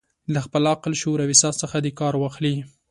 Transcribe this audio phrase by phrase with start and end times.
[0.33, 2.55] له خپل عقل، شعور او احساس څخه دې کار واخلي.